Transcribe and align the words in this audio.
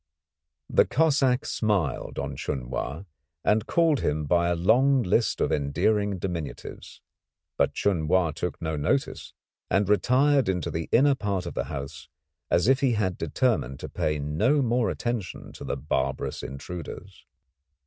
The 0.67 0.87
Cossack 0.87 1.45
smiled 1.45 2.17
on 2.17 2.35
Chun 2.35 2.71
Wa 2.71 3.03
and 3.43 3.67
called 3.67 3.99
him 3.99 4.25
by 4.25 4.49
a 4.49 4.55
long 4.55 5.03
list 5.03 5.39
of 5.39 5.51
endearing 5.51 6.17
diminutives, 6.17 7.01
but 7.55 7.75
Chun 7.75 8.07
Wa 8.07 8.31
took 8.31 8.59
no 8.59 8.75
notice, 8.75 9.35
and 9.69 9.87
retired 9.87 10.49
into 10.49 10.71
the 10.71 10.89
inner 10.91 11.13
part 11.13 11.45
of 11.45 11.53
the 11.53 11.65
house 11.65 12.09
as 12.49 12.67
if 12.67 12.79
he 12.79 12.93
had 12.93 13.15
determined 13.15 13.79
to 13.81 13.89
pay 13.89 14.17
no 14.17 14.63
more 14.63 14.89
attention 14.89 15.51
to 15.51 15.63
the 15.63 15.77
barbarous 15.77 16.41
intruders. 16.41 17.27